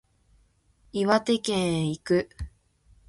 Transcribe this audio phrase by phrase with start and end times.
[0.93, 2.29] 岩手県へ行く